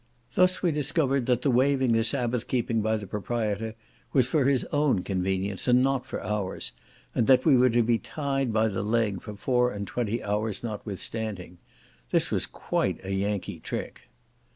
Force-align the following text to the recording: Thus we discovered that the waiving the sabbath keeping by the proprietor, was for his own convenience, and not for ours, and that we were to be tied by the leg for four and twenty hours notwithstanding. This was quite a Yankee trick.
Thus 0.33 0.63
we 0.63 0.71
discovered 0.71 1.27
that 1.27 1.43
the 1.43 1.51
waiving 1.51 1.91
the 1.91 2.03
sabbath 2.03 2.47
keeping 2.47 2.81
by 2.81 2.97
the 2.97 3.05
proprietor, 3.05 3.75
was 4.13 4.25
for 4.25 4.45
his 4.45 4.63
own 4.71 5.03
convenience, 5.03 5.67
and 5.67 5.83
not 5.83 6.07
for 6.07 6.23
ours, 6.23 6.71
and 7.13 7.27
that 7.27 7.45
we 7.45 7.55
were 7.55 7.69
to 7.69 7.83
be 7.83 7.99
tied 7.99 8.51
by 8.51 8.67
the 8.67 8.81
leg 8.81 9.21
for 9.21 9.35
four 9.35 9.69
and 9.71 9.85
twenty 9.85 10.23
hours 10.23 10.63
notwithstanding. 10.63 11.59
This 12.09 12.31
was 12.31 12.47
quite 12.47 12.97
a 13.05 13.13
Yankee 13.13 13.59
trick. 13.59 14.09